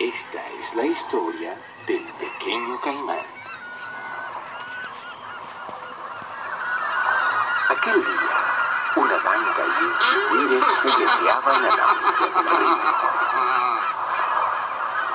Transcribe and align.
Esta 0.00 0.40
es 0.58 0.74
la 0.76 0.86
historia 0.86 1.60
del 1.86 2.02
pequeño 2.14 2.80
caimán. 2.80 3.18
Aquel 7.68 8.02
día, 8.02 8.94
una 8.96 9.18
danta 9.18 9.60
y 9.60 9.84
un 9.84 9.98
chihuire 9.98 10.60
jugueteaban 10.62 11.64
a 11.66 11.76
la 11.76 11.84
orilla 11.84 12.28
del 12.30 12.48
río. 12.48 12.78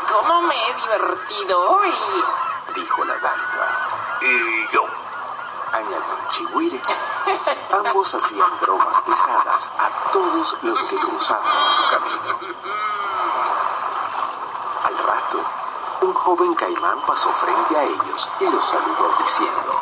¿Cómo 0.08 0.42
me 0.42 0.54
he 0.54 0.74
divertido 0.76 1.72
hoy? 1.72 1.90
Dijo 2.76 3.06
la 3.06 3.16
danta. 3.16 3.66
Y 4.22 4.72
yo, 4.72 4.86
añadió 5.74 5.98
el 5.98 6.30
chihuire. 6.30 6.82
Ambos 7.74 8.14
hacían 8.14 8.60
bromas 8.62 9.02
pesadas 9.02 9.68
a 9.80 10.12
todos 10.12 10.58
los 10.62 10.84
que 10.84 10.96
cruzaban 10.98 11.52
su 11.76 11.90
camino. 11.90 12.40
Al 14.86 14.96
rato, 15.00 15.42
un 16.06 16.14
joven 16.14 16.54
caimán 16.54 17.02
pasó 17.08 17.30
frente 17.32 17.76
a 17.76 17.84
ellos 17.84 18.30
y 18.40 18.44
los 18.46 18.64
saludó 18.64 19.12
diciendo, 19.20 19.82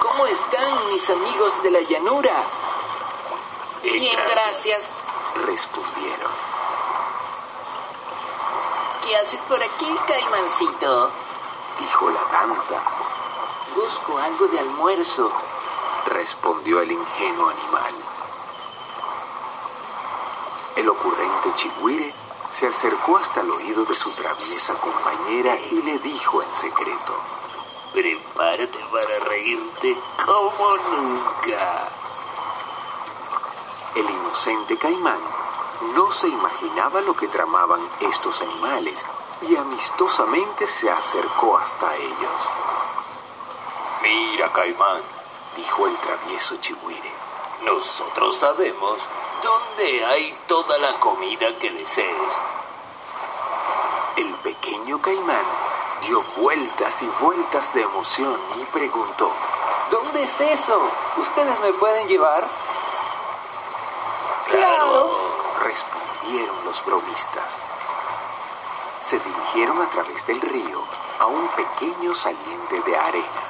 ¿Cómo 0.00 0.26
están 0.26 0.88
mis 0.88 1.08
amigos 1.10 1.62
de 1.62 1.70
la 1.70 1.80
llanura? 1.80 2.32
Bien, 3.82 4.18
gracias. 4.32 4.88
respondieron. 5.46 6.32
¿Qué 9.04 9.16
haces 9.16 9.40
por 9.48 9.62
aquí, 9.62 9.96
caimancito? 10.08 11.10
Dijo 11.78 12.10
la 12.10 12.22
danta, 12.32 12.82
Busco 13.76 14.18
algo 14.18 14.48
de 14.48 14.58
almuerzo. 14.58 15.30
respondió 16.06 16.80
el 16.80 16.90
ingenuo 16.90 17.50
animal. 17.50 17.94
El 20.76 20.88
ocurrente 20.88 21.54
chihuire 21.54 22.17
se 22.58 22.66
acercó 22.66 23.16
hasta 23.18 23.40
el 23.40 23.52
oído 23.52 23.84
de 23.84 23.94
su 23.94 24.10
traviesa 24.16 24.74
compañera 24.74 25.56
y 25.70 25.80
le 25.80 25.96
dijo 26.00 26.42
en 26.42 26.52
secreto, 26.52 27.14
Prepárate 27.92 28.78
para 28.90 29.18
reírte 29.28 29.96
como 30.26 30.76
nunca. 30.90 31.88
El 33.94 34.10
inocente 34.10 34.76
caimán 34.76 35.20
no 35.94 36.10
se 36.10 36.26
imaginaba 36.26 37.00
lo 37.02 37.14
que 37.14 37.28
tramaban 37.28 37.80
estos 38.00 38.42
animales 38.42 39.04
y 39.42 39.54
amistosamente 39.54 40.66
se 40.66 40.90
acercó 40.90 41.58
hasta 41.58 41.94
ellos. 41.94 42.48
Mira, 44.02 44.52
Caimán, 44.52 45.02
Dijo 45.56 45.86
el 45.86 45.96
travieso 45.98 46.56
chihuire. 46.56 47.12
nosotros 47.62 48.34
sabemos 48.34 48.98
dónde 49.42 50.04
hay 50.04 50.38
toda 50.46 50.78
la 50.78 50.98
comida 51.00 51.46
que 51.58 51.70
desees. 51.70 52.32
El 54.16 54.34
pequeño 54.36 55.00
caimán 55.00 55.44
dio 56.06 56.22
vueltas 56.36 57.02
y 57.02 57.06
vueltas 57.20 57.74
de 57.74 57.82
emoción 57.82 58.38
y 58.60 58.64
preguntó, 58.66 59.30
¿Dónde 59.90 60.22
es 60.22 60.40
eso? 60.40 60.80
¿Ustedes 61.16 61.60
me 61.60 61.72
pueden 61.72 62.06
llevar? 62.08 62.46
Claro. 64.46 65.10
respondieron 65.60 66.64
los 66.64 66.84
bromistas. 66.84 67.44
Se 69.00 69.18
dirigieron 69.18 69.80
a 69.80 69.90
través 69.90 70.26
del 70.26 70.40
río 70.40 70.82
a 71.20 71.26
un 71.26 71.48
pequeño 71.48 72.14
saliente 72.14 72.80
de 72.80 72.96
arena. 72.96 73.42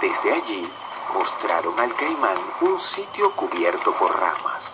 Desde 0.00 0.32
allí 0.32 0.72
mostraron 1.16 1.78
al 1.80 1.94
caimán 1.94 2.36
un 2.60 2.78
sitio 2.78 3.30
cubierto 3.32 3.92
por 3.92 4.14
ramas. 4.20 4.70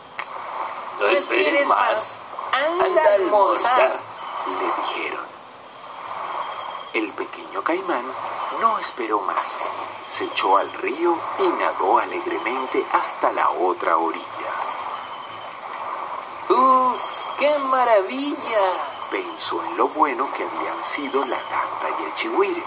No 0.99 1.07
esperes 1.07 1.69
más. 1.69 2.19
Anda, 2.53 3.03
a 3.03 3.15
almorzar. 3.15 4.01
le 4.47 4.83
dijeron. 4.83 5.27
El 6.95 7.13
pequeño 7.13 7.63
caimán 7.63 8.05
no 8.61 8.79
esperó 8.79 9.21
más. 9.21 9.57
Se 10.09 10.25
echó 10.25 10.57
al 10.57 10.71
río 10.75 11.17
y 11.39 11.49
nadó 11.63 11.99
alegremente 11.99 12.85
hasta 12.93 13.33
la 13.33 13.49
otra 13.51 13.97
orilla. 13.97 14.53
¡Uf! 16.49 17.01
¡Qué 17.39 17.59
maravilla! 17.59 18.65
Pensó 19.11 19.63
en 19.65 19.77
lo 19.77 19.89
bueno 19.89 20.29
que 20.35 20.45
habían 20.45 20.85
sido 20.85 21.25
la 21.25 21.39
ganta 21.39 22.01
y 22.01 22.05
el 22.05 22.15
chihuire. 22.15 22.65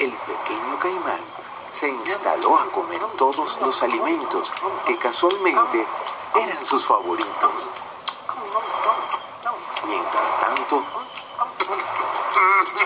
El 0.00 0.12
pequeño 0.12 0.78
caimán 0.80 1.41
se 1.72 1.88
instaló 1.88 2.58
a 2.58 2.66
comer 2.66 3.00
todos 3.16 3.58
los 3.62 3.82
alimentos 3.82 4.52
que 4.86 4.96
casualmente 4.98 5.86
eran 6.34 6.64
sus 6.64 6.84
favoritos. 6.84 7.68
Mientras 9.88 10.40
tanto, 10.40 10.82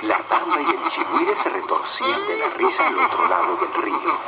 la 0.03 0.19
dama 0.31 0.61
y 0.61 0.71
el 0.71 0.89
chihuire 0.89 1.35
se 1.35 1.51
retorcían 1.51 2.27
de 2.29 2.37
la 2.39 2.49
risa 2.51 2.87
al 2.87 2.99
otro 2.99 3.27
lado 3.27 3.57
del 3.57 3.75
río. 3.75 4.19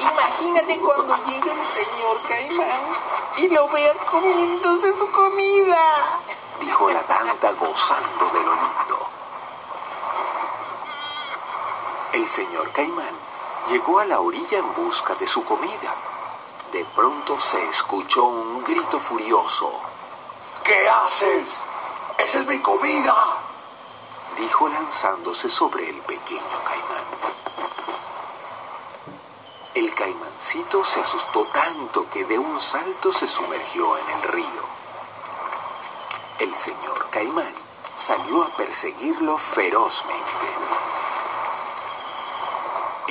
Imagínate 0.00 0.80
cuando 0.80 1.16
llegue 1.26 1.52
el 1.52 1.84
señor 1.84 2.22
Caimán 2.26 2.80
y 3.36 3.48
lo 3.48 3.68
vea 3.68 3.94
comiéndose 4.10 4.98
su 4.98 5.10
comida. 5.12 6.20
dijo 6.60 6.90
la 6.90 7.02
danta 7.02 7.52
gozando 7.52 8.30
de 8.32 8.40
lo 8.40 8.54
lindo. 8.54 9.08
El 12.14 12.26
señor 12.26 12.72
Caimán 12.72 13.30
llegó 13.70 14.00
a 14.00 14.04
la 14.04 14.20
orilla 14.20 14.58
en 14.58 14.74
busca 14.74 15.14
de 15.14 15.26
su 15.26 15.44
comida. 15.44 15.94
De 16.72 16.84
pronto 16.86 17.38
se 17.38 17.68
escuchó 17.68 18.24
un 18.24 18.64
grito 18.64 18.98
furioso. 18.98 19.70
¿Qué 20.64 20.88
haces? 20.88 21.62
¡Esa 22.18 22.40
es 22.40 22.46
mi 22.46 22.58
comida! 22.60 23.14
dijo 24.36 24.68
lanzándose 24.68 25.48
sobre 25.48 25.88
el 25.88 25.96
pequeño 26.00 26.64
caimán. 26.64 27.04
El 29.74 29.94
caimancito 29.94 30.84
se 30.84 31.00
asustó 31.00 31.44
tanto 31.46 32.08
que 32.10 32.24
de 32.24 32.38
un 32.38 32.58
salto 32.58 33.12
se 33.12 33.28
sumergió 33.28 33.96
en 33.98 34.10
el 34.10 34.22
río. 34.22 34.62
El 36.40 36.54
señor 36.56 37.08
caimán 37.10 37.54
salió 37.96 38.42
a 38.42 38.48
perseguirlo 38.56 39.38
ferozmente. 39.38 40.69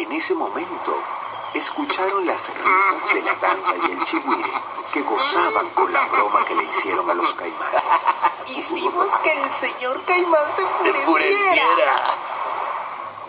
En 0.10 0.16
ese 0.16 0.34
momento, 0.34 0.96
escucharon 1.54 2.26
las 2.26 2.42
risas 2.56 3.14
de 3.14 3.22
la 3.22 3.36
danta 3.36 3.76
y 3.88 3.92
el 3.92 4.04
chihuire 4.04 4.52
que 4.92 5.02
gozaban 5.04 5.70
con 5.70 5.94
la 5.94 6.04
broma 6.08 6.44
que 6.46 6.56
le 6.56 6.64
hicieron 6.64 7.08
a 7.10 7.14
los 7.14 7.32
caimanes. 7.36 7.84
Hicimos 8.48 9.08
que 9.24 9.32
el 9.44 9.52
señor 9.52 10.02
Caimán 10.06 10.42
se 10.56 10.64
¡Te 10.84 10.90
enfureciera. 10.90 11.62
enfureciera! 11.62 11.96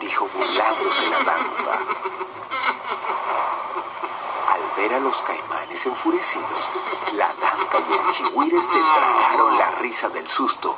dijo 0.00 0.26
burlándose 0.34 1.06
la 1.10 1.19
danta. 1.19 1.78
Al 4.54 4.62
ver 4.78 4.94
a 4.94 5.00
los 5.00 5.20
caimanes 5.20 5.84
enfurecidos, 5.84 6.70
la 7.12 7.26
danta 7.26 7.78
y 7.90 7.92
el 7.92 8.10
chihuire 8.14 8.62
se 8.62 8.78
tragaron 8.78 9.58
la 9.58 9.70
risa 9.72 10.08
del 10.08 10.26
susto 10.26 10.74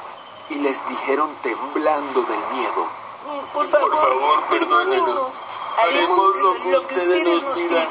y 0.51 0.57
les 0.57 0.85
dijeron 0.89 1.33
temblando 1.45 2.23
del 2.23 2.41
miedo. 2.55 2.89
Por 3.55 3.69
favor, 3.69 3.91
Por 3.91 3.99
favor, 4.01 4.43
perdónenos. 4.51 5.33
Haremos 5.79 6.37
lo 6.37 6.55
que 6.57 6.75
ustedes 6.77 7.43
nos 7.43 7.55
pidan. 7.55 7.89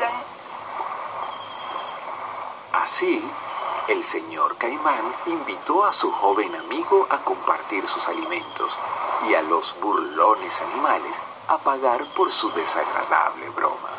Así, 2.73 3.23
el 3.87 4.03
señor 4.03 4.57
Caimán 4.57 5.13
invitó 5.25 5.83
a 5.83 5.91
su 5.91 6.11
joven 6.11 6.55
amigo 6.55 7.07
a 7.09 7.17
compartir 7.19 7.87
sus 7.87 8.07
alimentos 8.07 8.77
y 9.27 9.33
a 9.33 9.41
los 9.41 9.79
burlones 9.81 10.61
animales 10.61 11.21
a 11.47 11.57
pagar 11.57 12.05
por 12.15 12.31
su 12.31 12.51
desagradable 12.51 13.49
broma. 13.49 13.89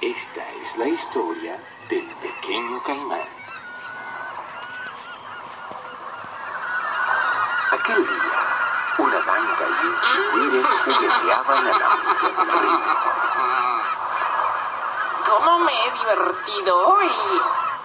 Esta 0.00 0.50
es 0.62 0.76
la 0.76 0.86
historia 0.86 1.58
del 1.88 2.06
pequeño 2.16 2.82
Caimán. 2.82 3.33
Aquel 7.84 8.06
día, 8.06 8.96
una 8.96 9.20
danta 9.20 9.64
y 9.68 9.86
un 9.86 10.00
chihuire 10.00 10.64
jugueteaban 10.64 11.66
a 11.66 11.78
la 11.78 11.86
orilla 11.86 12.30
del 12.30 12.52
río. 12.60 12.80
¿Cómo 15.28 15.58
me 15.58 15.72
he 15.84 15.90
divertido 15.90 16.88
hoy? 16.88 17.10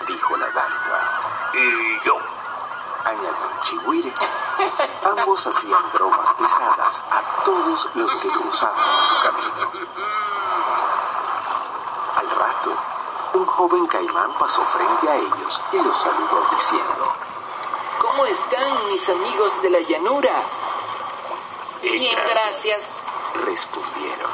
dijo 0.07 0.37
la 0.37 0.45
danta, 0.51 1.51
Y 1.53 1.99
yo, 2.05 2.15
añadió 3.03 3.49
el 3.51 3.61
chihuire. 3.63 4.13
Ambos 5.03 5.47
hacían 5.47 5.91
bromas 5.91 6.33
pesadas 6.35 7.01
a 7.11 7.43
todos 7.43 7.89
los 7.95 8.15
que 8.15 8.29
cruzaban 8.29 8.85
su 9.03 9.15
camino. 9.21 9.69
Al 12.15 12.29
rato, 12.29 12.73
un 13.33 13.45
joven 13.45 13.85
caimán 13.87 14.31
pasó 14.39 14.63
frente 14.63 15.09
a 15.09 15.15
ellos 15.17 15.61
y 15.73 15.77
los 15.77 15.97
saludó 15.97 16.47
diciendo, 16.51 17.28
¿Cómo 18.19 18.31
están 18.31 18.87
mis 18.89 19.07
amigos 19.07 19.61
de 19.61 19.69
la 19.69 19.79
llanura? 19.79 20.29
Bien, 21.81 22.17
gracias. 22.33 22.89
respondieron. 23.45 24.31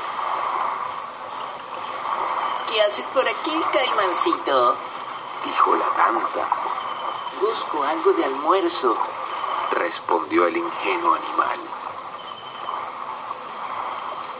¿Qué 2.67 2.81
haces 2.81 3.05
por 3.13 3.29
aquí, 3.29 3.61
caimancito? 3.71 4.75
dijo 5.45 5.75
la 5.75 5.85
tanta. 5.85 6.47
Busco 7.39 7.83
algo 7.83 8.13
de 8.13 8.25
almuerzo, 8.25 8.97
respondió 9.73 10.47
el 10.47 10.57
ingenuo 10.57 11.13
animal. 11.13 11.59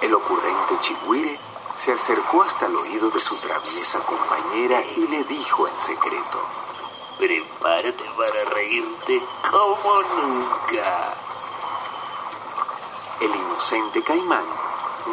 El 0.02 0.16
ocurrente 0.16 0.80
chigüire 0.80 1.40
se 1.78 1.92
acercó 1.92 2.42
hasta 2.42 2.66
el 2.66 2.76
oído 2.76 3.12
de 3.12 3.20
su 3.20 3.36
traviesa 3.42 4.00
compañera 4.00 4.82
y 4.96 5.08
le 5.08 5.24
dijo 5.26 5.68
en 5.68 5.80
secreto. 5.80 6.42
Prepárate 7.66 8.04
para 8.16 8.46
reírte 8.54 9.24
como 9.50 10.02
nunca. 10.18 11.14
El 13.20 13.36
inocente 13.36 14.04
caimán 14.04 14.46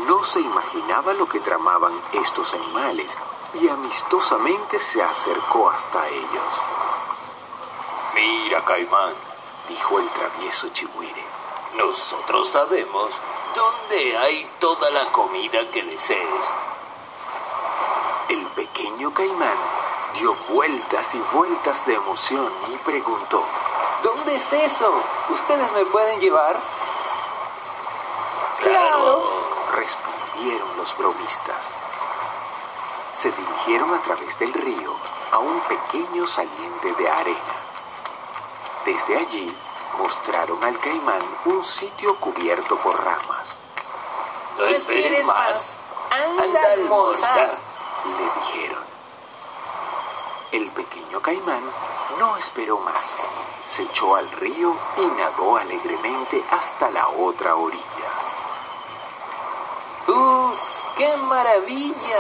no 0.07 0.23
se 0.23 0.41
imaginaba 0.41 1.15
lo 1.15 1.27
que 1.27 1.41
tramaban 1.41 1.99
estos 2.13 2.53
animales 2.53 3.17
y 3.55 3.69
amistosamente 3.71 4.79
se 4.81 5.03
acercó 5.03 5.71
hasta 5.71 6.07
ellos. 6.09 6.61
Mira, 8.17 8.63
caimán, 8.67 9.15
dijo 9.71 9.99
el 10.01 10.11
travieso 10.11 10.69
chigüire. 10.75 11.25
Nosotros 11.77 12.49
sabemos 12.51 13.13
dónde 13.55 14.19
hay 14.19 14.51
toda 14.61 14.91
la 14.91 15.11
comida 15.11 15.71
que 15.71 15.85
desees. 15.85 16.45
El 18.29 18.47
pequeño 18.49 19.11
caimán 19.15 19.57
dio 20.23 20.37
vueltas 20.51 21.17
y 21.17 21.19
vueltas 21.35 21.85
de 21.85 21.95
emoción 21.95 22.49
y 22.73 22.77
preguntó, 22.77 23.45
¿Dónde 24.05 24.37
es 24.37 24.53
eso? 24.53 25.03
¿Ustedes 25.31 25.73
me 25.73 25.85
pueden 25.87 26.21
llevar? 26.21 26.57
Claro, 28.59 29.25
respondieron 29.75 30.77
los 30.77 30.97
bromistas. 30.97 31.57
Se 33.13 33.33
dirigieron 33.33 33.93
a 33.93 34.03
través 34.03 34.39
del 34.39 34.53
río 34.53 34.95
a 35.33 35.39
un 35.39 35.61
pequeño 35.63 36.25
saliente 36.29 36.93
de 36.93 37.11
arena. 37.11 37.55
Desde 38.87 39.17
allí 39.17 39.57
mostraron 39.99 40.63
al 40.63 40.79
caimán 40.79 41.23
un 41.47 41.65
sitio 41.65 42.15
cubierto 42.21 42.77
por 42.77 42.95
ramas. 43.05 43.57
No 44.57 44.65
esperes 44.67 45.27
más. 45.27 45.71
Anda 46.39 46.61
a 46.61 46.73
almorzar. 46.75 47.59
Le 48.05 48.41
dijeron. 48.41 48.72
El 51.13 51.21
pequeño 51.21 51.45
caimán 51.45 51.63
no 52.19 52.37
esperó 52.39 52.79
más. 52.79 53.17
Se 53.67 53.83
echó 53.83 54.17
al 54.17 54.31
río 54.31 54.75
y 54.97 55.07
nadó 55.21 55.59
alegremente 55.59 56.43
hasta 56.51 56.91
la 56.91 57.07
otra 57.07 57.55
orilla. 57.55 57.83
¡Uf! 60.09 60.59
¡Qué 60.97 61.15
maravilla! 61.19 62.17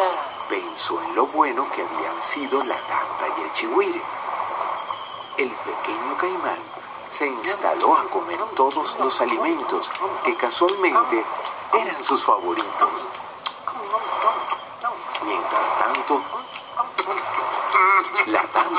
Pensó 0.46 1.00
en 1.04 1.14
lo 1.14 1.26
bueno 1.28 1.66
que 1.74 1.80
habían 1.80 2.20
sido 2.20 2.62
la 2.64 2.74
gata 2.74 3.34
y 3.38 3.40
el 3.40 3.52
chihuire. 3.54 4.02
El 5.38 5.50
pequeño 5.50 6.16
caimán 6.18 6.58
se 7.08 7.28
instaló 7.28 7.96
a 7.96 8.04
comer 8.10 8.40
todos 8.54 8.98
los 8.98 9.20
alimentos 9.22 9.90
que 10.22 10.36
casualmente 10.36 11.24
eran 11.72 12.04
sus 12.04 12.22
favoritos. 12.22 13.06
Mientras 15.24 15.78
tanto, 15.78 16.41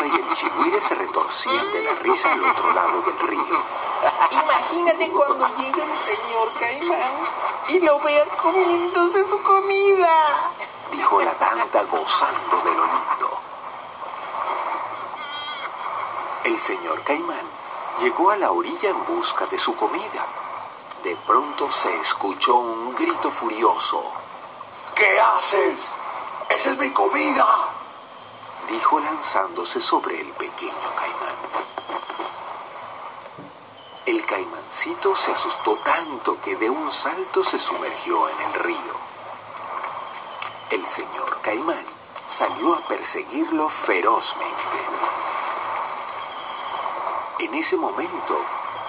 y 0.02 0.16
el 0.16 0.34
chihuire 0.34 0.82
se 0.82 0.96
retorcían 0.96 1.72
de 1.72 1.84
la 1.84 1.94
risa 2.02 2.32
al 2.34 2.44
otro 2.44 2.74
lado 2.74 3.02
del 3.04 3.20
río. 3.20 3.64
Imagínate 4.32 5.12
cuando 5.12 5.48
llegue 5.58 5.84
el 5.84 6.16
señor 6.16 6.54
Caimán 6.60 7.12
y 7.70 7.80
lo 7.80 8.00
vea 8.00 8.26
comiéndose 8.42 9.30
su 9.30 9.42
comida. 9.44 10.52
Dijo 10.92 11.22
la 11.22 11.34
tanta 11.34 11.84
gozando 11.84 12.58
de 12.66 12.72
lo 12.72 12.86
lindo. 12.86 13.40
El 16.46 16.60
señor 16.60 17.04
Caimán 17.04 17.46
llegó 18.02 18.32
a 18.32 18.38
la 18.38 18.52
orilla 18.52 18.90
en 18.90 19.06
busca 19.06 19.46
de 19.46 19.58
su 19.58 19.76
comida. 19.76 20.26
De 21.04 21.16
pronto 21.28 21.70
se 21.72 21.96
escuchó 22.00 22.56
un 22.56 22.96
grito 22.96 23.30
furioso. 23.30 24.04
¿Qué 24.96 25.20
haces? 25.20 25.94
¡Esa 26.50 26.72
es 26.72 26.78
mi 26.78 26.92
comida! 26.92 27.73
Dijo 28.70 29.00
lanzándose 29.00 29.82
sobre 29.82 30.20
el 30.20 30.28
pequeño 30.34 30.96
caimán. 30.96 31.36
El 34.06 34.26
caimancito 34.26 35.16
se 35.16 35.32
asustó 35.32 35.76
tanto 35.78 36.40
que 36.42 36.56
de 36.56 36.70
un 36.70 36.92
salto 36.92 37.44
se 37.44 37.58
sumergió 37.58 38.30
en 38.30 38.42
el 38.42 38.54
río. 38.56 38.94
El 40.72 40.86
señor 40.86 41.42
caimán 41.42 41.86
salió 42.28 42.74
a 42.74 42.88
perseguirlo 42.88 43.70
ferozmente. 43.70 44.54
En 47.40 47.54
ese 47.56 47.78
momento, 47.78 48.38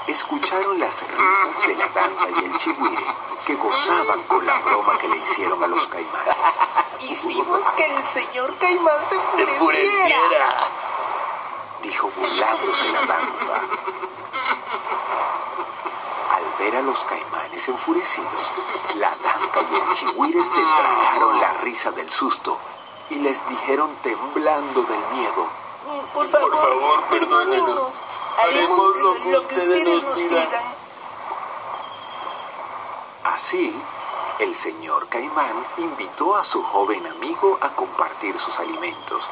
escucharon 0.07 0.79
las 0.79 1.03
risas 1.09 1.67
de 1.67 1.77
la 1.77 1.89
gata 1.89 2.29
y 2.41 2.45
el 2.45 2.57
chihuire 2.57 3.07
que 3.47 3.55
gozaban 3.55 4.23
con 4.25 4.47
la 4.47 4.59
broma 4.61 4.97
que 4.99 5.09
le 5.09 5.17
hicieron 5.19 5.63
a 5.63 5.67
los 5.67 5.87
caimanes. 5.87 6.64
Hicimos 7.27 7.61
que 7.77 7.95
el 7.95 8.05
señor 8.05 8.55
Caimán 8.59 8.95
se 9.09 9.17
¡Te 9.37 9.43
enfureciera. 9.43 10.47
Dijo 11.83 12.11
burlándose 12.17 12.89
la 12.93 13.01
gata. 13.01 13.63
Al 16.35 16.45
ver 16.59 16.77
a 16.77 16.83
los 16.83 17.05
caimanes 17.05 17.69
enfurecidos, 17.69 18.53
la 18.97 19.11
gata 19.11 19.61
y 19.71 19.75
el 19.75 19.97
chihuire 19.97 20.45
se 20.45 20.61
tragaron 20.61 21.41
la 21.41 21.53
risa 21.55 21.91
del 21.93 22.11
susto 22.11 22.59
y 23.09 23.15
les 23.17 23.47
dijeron 23.49 23.95
temblando 24.03 24.83
del 24.83 25.01
miedo. 25.13 25.49
Por 26.13 26.29
favor, 26.29 26.51
Por 26.51 26.61
favor, 26.61 27.05
perdónenos. 27.05 27.93
Haremos 28.39 28.97
lo 28.97 29.15
que 29.17 29.37
ustedes 29.37 30.03
nos 30.03 30.17
digan. 30.17 30.65
Así, 33.25 33.75
el 34.55 34.61
señor 34.61 35.09
Caimán 35.09 35.67
invitó 35.79 36.37
a 36.37 36.45
su 36.45 36.63
joven 36.63 37.05
amigo 37.09 37.59
a 37.61 37.71
compartir 37.71 38.39
sus 38.39 38.57
alimentos 38.61 39.29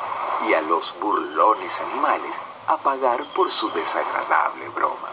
y 0.48 0.52
a 0.52 0.60
los 0.62 0.98
burlones 0.98 1.80
animales 1.80 2.40
a 2.66 2.76
pagar 2.78 3.22
por 3.32 3.48
su 3.48 3.70
desagradable 3.70 4.68
broma. 4.70 5.08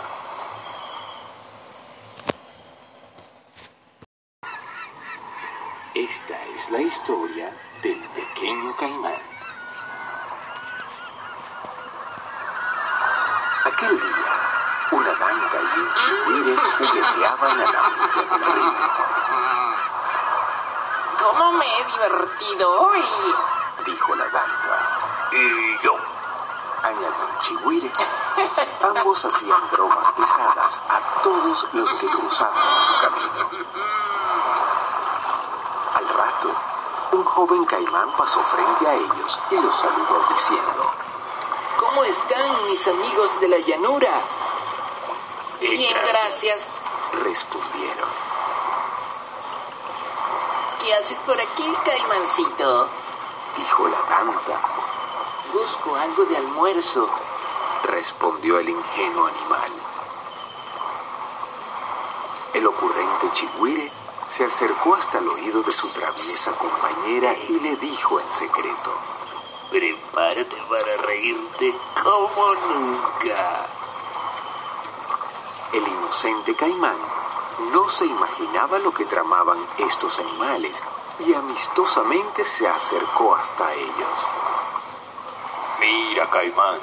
Esta 5.94 6.44
es 6.56 6.72
la 6.72 6.82
historia 6.82 7.56
del 7.84 8.00
pequeño 8.00 8.76
Caimán. 8.78 9.22
Aquel 13.66 14.02
día, 14.02 14.90
una 14.92 15.14
ganta 15.14 15.58
y 15.62 15.80
un 15.80 15.94
chihuire 15.94 16.58
jugueteaban 16.58 17.62
a 17.62 17.72
la 17.72 17.82
orilla 17.82 18.38
del 18.38 18.54
río. 18.54 19.19
¿Cómo 21.30 21.52
me 21.52 21.66
he 21.66 21.84
divertido 21.84 22.82
hoy? 22.82 23.00
dijo 23.86 24.16
la 24.16 24.26
ganta. 24.26 25.30
Y 25.32 25.84
yo. 25.84 25.96
Añadió 26.82 27.30
chihuire. 27.44 27.92
Ambos 28.82 29.26
hacían 29.26 29.62
bromas 29.72 30.12
pesadas 30.14 30.82
a 30.90 31.22
todos 31.22 31.68
los 31.74 31.94
que 31.94 32.08
cruzaban 32.08 32.64
su 32.88 32.94
camino. 33.02 33.50
Al 35.94 36.10
rato, 36.10 36.52
un 37.12 37.24
joven 37.24 37.66
caimán 37.66 38.12
pasó 38.18 38.42
frente 38.42 38.88
a 38.88 38.96
ellos 38.96 39.40
y 39.52 39.56
los 39.58 39.76
saludó 39.76 40.26
diciendo, 40.30 40.92
¿Cómo 41.78 42.04
están 42.06 42.66
mis 42.66 42.88
amigos 42.88 43.40
de 43.40 43.50
la 43.50 43.58
llanura? 43.60 44.10
Bien, 45.60 45.96
gracias. 46.12 46.66
respondieron. 47.24 47.79
¿Qué 50.90 50.96
haces 50.96 51.18
por 51.18 51.40
aquí, 51.40 51.72
Caimancito? 51.86 52.90
Dijo 53.58 53.88
la 53.90 54.02
ganta, 54.10 54.60
Busco 55.54 55.96
algo 55.96 56.26
de 56.26 56.38
almuerzo. 56.38 57.08
respondió 57.84 58.58
el 58.58 58.70
ingenuo 58.70 59.28
animal. 59.28 59.72
El 62.56 62.66
ocurrente 62.66 63.32
chihuire 63.34 63.92
se 64.32 64.46
acercó 64.46 64.96
hasta 64.96 65.20
el 65.20 65.28
oído 65.28 65.62
de 65.62 65.72
su 65.72 65.88
traviesa 65.90 66.54
compañera 66.54 67.36
y 67.48 67.60
le 67.60 67.76
dijo 67.76 68.20
en 68.20 68.34
secreto, 68.34 68.92
Prepárate 69.70 70.58
para 70.68 70.98
reírte 71.04 71.78
como 72.02 72.56
nunca. 72.68 73.68
El 75.72 75.88
inocente 75.88 76.56
caimán 76.56 77.19
no 77.72 77.90
se 77.90 78.06
imaginaba 78.06 78.80
lo 78.80 78.92
que 78.94 79.06
tramaban 79.06 79.58
estos 79.78 80.20
animales 80.20 80.82
y 81.20 81.34
amistosamente 81.34 82.46
se 82.46 82.68
acercó 82.68 83.36
hasta 83.36 83.74
ellos. 83.74 84.26
Mira, 85.80 86.30
Caimán, 86.30 86.80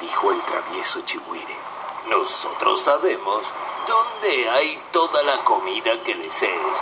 Dijo 0.00 0.30
el 0.30 0.42
travieso 0.42 1.00
chihuire. 1.06 1.56
nosotros 2.08 2.82
sabemos 2.82 3.42
dónde 3.86 4.50
hay 4.50 4.82
toda 4.92 5.22
la 5.22 5.42
comida 5.42 6.02
que 6.02 6.14
desees. 6.14 6.76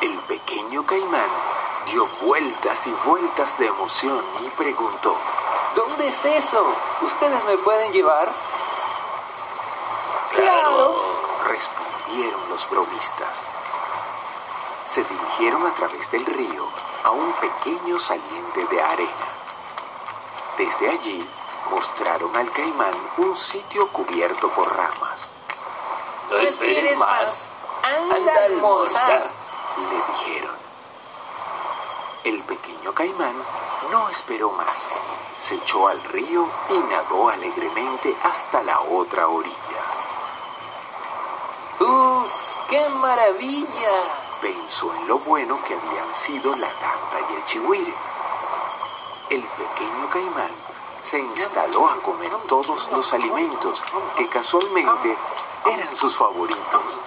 El 0.00 0.18
pequeño 0.20 0.84
caimán 0.86 1.28
dio 1.86 2.06
vueltas 2.22 2.86
y 2.86 2.90
vueltas 3.04 3.58
de 3.58 3.66
emoción 3.66 4.24
y 4.44 4.48
preguntó, 4.50 5.14
¿Dónde 5.74 6.08
es 6.08 6.24
eso? 6.24 6.66
¿Ustedes 7.02 7.44
me 7.44 7.58
pueden 7.58 7.92
llevar? 7.92 8.32
Claro. 10.30 10.96
Los 12.24 12.68
bromistas. 12.70 13.28
Se 14.86 15.04
dirigieron 15.04 15.66
a 15.66 15.74
través 15.74 16.10
del 16.10 16.24
río 16.24 16.68
a 17.04 17.10
un 17.10 17.32
pequeño 17.34 17.98
saliente 17.98 18.64
de 18.66 18.82
arena. 18.82 19.28
Desde 20.56 20.88
allí 20.88 21.28
mostraron 21.70 22.34
al 22.36 22.50
caimán 22.52 22.94
un 23.18 23.36
sitio 23.36 23.88
cubierto 23.88 24.48
por 24.50 24.74
ramas. 24.74 25.28
No 26.30 26.38
esperes 26.38 26.98
más. 26.98 27.48
Anda, 27.82 28.16
Anda, 28.16 28.32
a 28.32 28.44
almorzar. 28.46 29.12
almorzar. 29.12 29.30
le 29.90 30.14
dijeron. 30.14 30.56
El 32.24 32.42
pequeño 32.42 32.92
caimán 32.94 33.36
no 33.90 34.08
esperó 34.08 34.50
más. 34.52 34.88
Se 35.38 35.56
echó 35.56 35.88
al 35.88 36.02
río 36.04 36.48
y 36.70 36.78
nadó 36.78 37.28
alegremente 37.28 38.16
hasta 38.24 38.62
la 38.62 38.80
otra 38.80 39.28
orilla. 39.28 39.56
¡Uf! 41.80 42.65
¡Qué 42.76 42.90
maravilla! 42.90 43.90
Pensó 44.42 44.92
en 44.92 45.08
lo 45.08 45.18
bueno 45.20 45.58
que 45.66 45.72
habían 45.72 46.14
sido 46.14 46.54
la 46.56 46.68
ganta 46.68 47.30
y 47.30 47.34
el 47.36 47.44
chihuire. 47.46 47.94
El 49.30 49.42
pequeño 49.42 50.10
caimán 50.12 50.50
se 51.00 51.20
instaló 51.20 51.88
a 51.88 51.96
comer 52.02 52.30
todos 52.46 52.86
los 52.92 53.14
alimentos 53.14 53.82
que 54.18 54.28
casualmente 54.28 55.16
eran 55.64 55.96
sus 55.96 56.14
favoritos. 56.16 57.00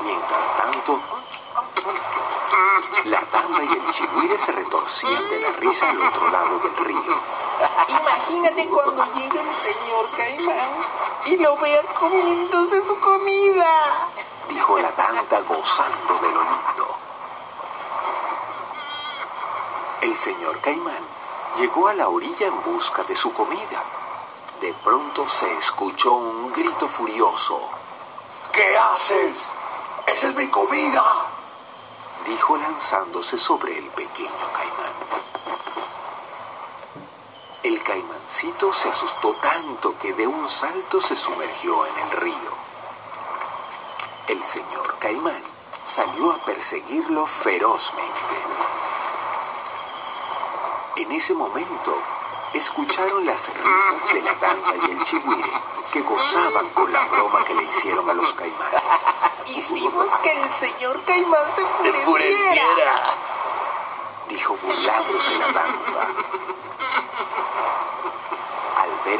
Mientras 0.00 0.56
tanto, 0.56 0.98
la 3.04 3.20
gamba 3.20 3.62
y 3.62 3.72
el 3.74 3.90
chihuire 3.92 4.38
se 4.38 4.50
retorcían 4.50 5.28
de 5.28 5.40
la 5.40 5.50
risa 5.52 5.88
al 5.88 6.00
otro 6.00 6.30
lado 6.32 6.58
del 6.58 6.76
río. 6.84 7.20
Imagínate 8.00 8.66
cuando 8.66 9.04
llegue 9.14 9.40
el 9.40 9.74
señor 9.74 10.10
Caimán 10.16 11.01
y 11.26 11.36
lo 11.36 11.56
vea 11.58 11.82
comiéndose 11.98 12.86
su 12.86 13.00
comida. 13.00 14.08
dijo 14.48 14.78
la 14.78 14.90
danta 14.92 15.40
gozando 15.40 16.14
de 16.18 16.30
lo 16.32 16.42
lindo. 16.42 16.96
El 20.02 20.16
señor 20.16 20.60
Caimán 20.60 21.04
llegó 21.58 21.88
a 21.88 21.94
la 21.94 22.08
orilla 22.08 22.46
en 22.46 22.62
busca 22.62 23.04
de 23.04 23.14
su 23.14 23.32
comida. 23.32 23.82
De 24.60 24.72
pronto 24.84 25.28
se 25.28 25.52
escuchó 25.56 26.12
un 26.12 26.52
grito 26.52 26.88
furioso. 26.88 27.60
¿Qué 28.52 28.76
haces? 28.76 29.50
¡Esa 30.06 30.28
es 30.28 30.34
mi 30.34 30.48
comida! 30.48 31.02
dijo 32.26 32.56
lanzándose 32.56 33.38
sobre 33.38 33.78
el 33.78 33.86
pequeño 33.90 34.52
caimán. 34.52 35.31
El 37.62 37.80
caimancito 37.84 38.72
se 38.72 38.88
asustó 38.88 39.34
tanto 39.34 39.96
que 39.98 40.12
de 40.14 40.26
un 40.26 40.48
salto 40.48 41.00
se 41.00 41.14
sumergió 41.14 41.86
en 41.86 41.98
el 41.98 42.10
río. 42.20 42.50
El 44.26 44.42
señor 44.42 44.98
caimán 44.98 45.42
salió 45.86 46.32
a 46.32 46.44
perseguirlo 46.44 47.24
ferozmente. 47.24 48.36
En 50.96 51.12
ese 51.12 51.34
momento 51.34 52.02
escucharon 52.52 53.24
las 53.26 53.48
risas 53.54 54.12
de 54.12 54.22
la 54.22 54.34
gamba 54.34 54.74
y 54.74 54.90
el 54.90 55.04
chihuire 55.04 55.52
que 55.92 56.00
gozaban 56.02 56.68
con 56.70 56.92
la 56.92 57.04
broma 57.06 57.44
que 57.44 57.54
le 57.54 57.62
hicieron 57.62 58.10
a 58.10 58.14
los 58.14 58.32
caimanes. 58.32 58.82
Hicimos 59.46 60.06
que 60.22 60.32
el 60.42 60.50
señor 60.50 61.00
Caimán 61.04 61.46
se 61.56 61.62
¡Te 61.82 61.88
enfureciera. 61.90 63.02
dijo 64.28 64.56
burlándose 64.62 65.38
la 65.38 65.46
danta. 65.46 66.08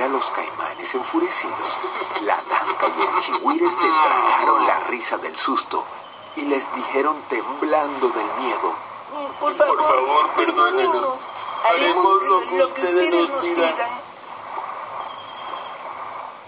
Ver 0.03 0.11
a 0.11 0.15
los 0.15 0.31
caimanes 0.31 0.95
enfurecidos, 0.97 1.79
la 2.23 2.35
danta 2.35 2.87
y 2.99 3.03
el 3.03 3.23
chihuire 3.23 3.71
se 3.71 3.87
tragaron 3.87 4.67
la 4.67 4.81
risa 4.81 5.17
del 5.19 5.37
susto 5.37 5.85
y 6.35 6.41
les 6.43 6.75
dijeron 6.75 7.23
temblando 7.29 8.09
del 8.09 8.27
miedo. 8.41 8.75
Por 9.39 9.55
favor, 9.55 9.77
Por 9.77 9.87
favor, 9.87 10.31
perdónenos. 10.31 11.19
Haremos 11.69 12.23
lo, 12.25 12.41
lo 12.41 12.75
que 12.75 12.83
ustedes 12.83 13.31
nos 13.31 13.43
digan. 13.43 13.91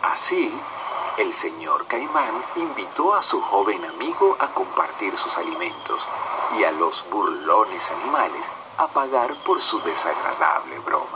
Así, 0.03 0.53
el 1.19 1.33
señor 1.33 1.87
Caimán 1.87 2.43
invitó 2.57 3.15
a 3.15 3.23
su 3.23 3.41
joven 3.41 3.85
amigo 3.85 4.37
a 4.41 4.49
compartir 4.49 5.17
sus 5.17 5.39
alimentos 5.39 6.09
y 6.59 6.65
a 6.65 6.73
los 6.73 7.09
burlones 7.09 7.89
animales 8.03 8.51
a 8.79 8.89
pagar 8.89 9.33
por 9.45 9.61
su 9.61 9.81
desagradable 9.83 10.81
broma. 10.81 11.14